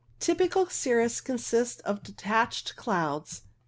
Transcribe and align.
Typical 0.19 0.65
cirrus 0.67 1.21
consists 1.21 1.79
of 1.81 2.01
detached 2.01 2.75
cmRus 2.75 2.75
29 2.75 2.75
clouds. 3.11 3.41